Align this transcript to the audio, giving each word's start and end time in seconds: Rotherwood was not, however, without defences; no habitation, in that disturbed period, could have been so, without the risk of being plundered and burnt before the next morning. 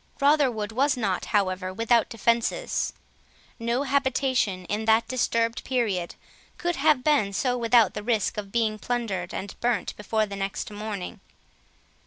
Rotherwood 0.19 0.71
was 0.71 0.97
not, 0.97 1.25
however, 1.25 1.71
without 1.71 2.09
defences; 2.09 2.91
no 3.59 3.83
habitation, 3.83 4.65
in 4.65 4.85
that 4.85 5.07
disturbed 5.07 5.63
period, 5.63 6.15
could 6.57 6.77
have 6.77 7.03
been 7.03 7.33
so, 7.33 7.55
without 7.55 7.93
the 7.93 8.01
risk 8.01 8.35
of 8.35 8.51
being 8.51 8.79
plundered 8.79 9.31
and 9.31 9.53
burnt 9.59 9.95
before 9.97 10.25
the 10.25 10.35
next 10.35 10.71
morning. 10.71 11.19